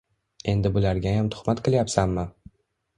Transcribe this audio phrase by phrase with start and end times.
[0.53, 2.29] Endi bulargayam tuhmat qilyapsanmi?!